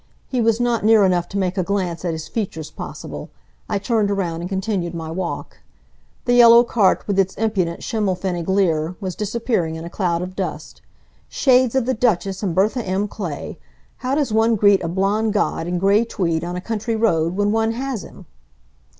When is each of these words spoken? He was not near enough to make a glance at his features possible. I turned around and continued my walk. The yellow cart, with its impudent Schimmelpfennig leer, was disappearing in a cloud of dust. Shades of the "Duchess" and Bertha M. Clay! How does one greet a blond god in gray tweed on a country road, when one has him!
He 0.27 0.41
was 0.41 0.59
not 0.59 0.83
near 0.83 1.05
enough 1.05 1.29
to 1.29 1.37
make 1.37 1.59
a 1.59 1.63
glance 1.63 2.03
at 2.03 2.11
his 2.11 2.27
features 2.27 2.71
possible. 2.71 3.29
I 3.69 3.77
turned 3.77 4.09
around 4.09 4.41
and 4.41 4.49
continued 4.49 4.95
my 4.95 5.11
walk. 5.11 5.59
The 6.25 6.33
yellow 6.33 6.63
cart, 6.63 7.05
with 7.05 7.19
its 7.19 7.35
impudent 7.35 7.81
Schimmelpfennig 7.81 8.47
leer, 8.47 8.95
was 8.99 9.15
disappearing 9.15 9.75
in 9.75 9.85
a 9.85 9.91
cloud 9.91 10.23
of 10.23 10.35
dust. 10.35 10.81
Shades 11.29 11.75
of 11.75 11.85
the 11.85 11.93
"Duchess" 11.93 12.41
and 12.41 12.55
Bertha 12.55 12.83
M. 12.83 13.07
Clay! 13.07 13.59
How 13.97 14.15
does 14.15 14.33
one 14.33 14.55
greet 14.55 14.81
a 14.81 14.87
blond 14.87 15.33
god 15.33 15.67
in 15.67 15.77
gray 15.77 16.03
tweed 16.03 16.43
on 16.43 16.55
a 16.55 16.61
country 16.61 16.95
road, 16.95 17.35
when 17.35 17.51
one 17.51 17.73
has 17.73 18.03
him! 18.03 18.25